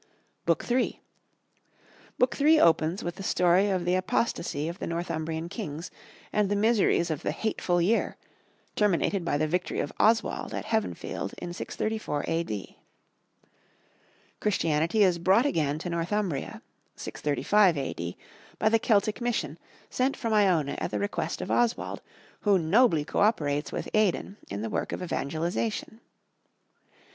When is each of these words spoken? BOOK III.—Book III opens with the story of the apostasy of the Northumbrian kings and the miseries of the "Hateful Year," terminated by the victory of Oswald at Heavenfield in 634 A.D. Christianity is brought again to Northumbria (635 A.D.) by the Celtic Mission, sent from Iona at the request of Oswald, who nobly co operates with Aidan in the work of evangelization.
BOOK 0.47 0.65
III.—Book 0.71 2.41
III 2.41 2.59
opens 2.59 3.03
with 3.03 3.17
the 3.17 3.21
story 3.21 3.69
of 3.69 3.85
the 3.85 3.93
apostasy 3.93 4.67
of 4.67 4.79
the 4.79 4.87
Northumbrian 4.87 5.47
kings 5.47 5.91
and 6.33 6.49
the 6.49 6.55
miseries 6.55 7.11
of 7.11 7.21
the 7.21 7.31
"Hateful 7.31 7.79
Year," 7.79 8.17
terminated 8.75 9.23
by 9.23 9.37
the 9.37 9.45
victory 9.45 9.79
of 9.79 9.93
Oswald 9.99 10.55
at 10.55 10.65
Heavenfield 10.65 11.35
in 11.35 11.53
634 11.53 12.25
A.D. 12.27 12.79
Christianity 14.39 15.03
is 15.03 15.19
brought 15.19 15.45
again 15.45 15.77
to 15.77 15.89
Northumbria 15.91 16.63
(635 16.95 17.77
A.D.) 17.77 18.17
by 18.57 18.69
the 18.69 18.79
Celtic 18.79 19.21
Mission, 19.21 19.59
sent 19.91 20.17
from 20.17 20.33
Iona 20.33 20.77
at 20.79 20.89
the 20.89 20.97
request 20.97 21.41
of 21.41 21.51
Oswald, 21.51 22.01
who 22.39 22.57
nobly 22.57 23.05
co 23.05 23.19
operates 23.19 23.71
with 23.71 23.87
Aidan 23.93 24.37
in 24.49 24.63
the 24.63 24.69
work 24.71 24.93
of 24.93 25.03
evangelization. 25.03 26.01